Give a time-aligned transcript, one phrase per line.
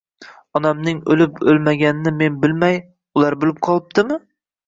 [0.59, 2.79] Onangning o'lib-o'lmaganini men bilmay,
[3.21, 4.19] ular bilib qolibdimi?